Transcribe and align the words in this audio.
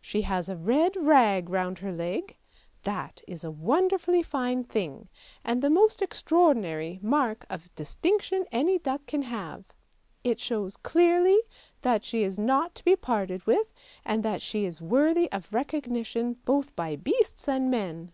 she 0.00 0.22
has 0.22 0.48
a 0.48 0.56
red 0.56 0.94
rag 0.94 1.50
round 1.50 1.80
her 1.80 1.90
leg; 1.90 2.36
that 2.84 3.20
is 3.26 3.42
a 3.42 3.50
wonderfully 3.50 4.22
fine 4.22 4.62
thing, 4.62 5.08
and 5.42 5.60
the 5.60 5.68
most 5.68 6.00
extraordinary 6.00 7.00
mark 7.02 7.44
of 7.50 7.74
distinction 7.74 8.44
any 8.52 8.78
duck 8.78 9.04
can 9.08 9.22
have. 9.22 9.64
It 10.22 10.38
shows 10.38 10.76
clearly 10.76 11.40
that 11.80 12.04
she 12.04 12.22
is 12.22 12.38
not 12.38 12.76
to 12.76 12.84
be 12.84 12.94
parted 12.94 13.44
with, 13.44 13.72
and 14.04 14.22
that 14.22 14.40
she 14.40 14.64
is 14.66 14.80
worthy 14.80 15.28
of 15.32 15.52
recognition 15.52 16.34
both 16.44 16.76
by 16.76 16.94
beasts 16.94 17.48
and 17.48 17.68
men! 17.68 18.12